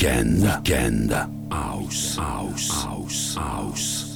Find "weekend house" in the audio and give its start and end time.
0.42-2.16